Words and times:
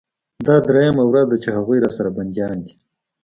دا 0.45 0.55
درېيمه 0.67 1.03
ورځ 1.07 1.25
ده 1.31 1.37
چې 1.43 1.49
هغوى 1.57 1.77
راسره 1.83 2.09
بنديان 2.17 2.57
دي. 2.65 2.73